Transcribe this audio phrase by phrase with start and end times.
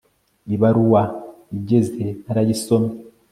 [0.55, 1.03] Ibaruwa
[1.57, 2.95] igeze narayisomye